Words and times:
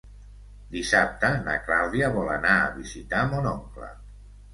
Dissabte 0.75 1.29
na 1.47 1.57
Clàudia 1.67 2.09
vol 2.15 2.31
anar 2.37 2.55
a 2.63 2.73
visitar 2.79 3.21
mon 3.35 3.51
oncle. 3.53 3.91